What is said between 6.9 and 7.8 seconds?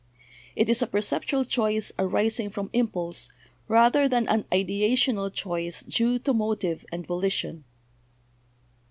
and volition."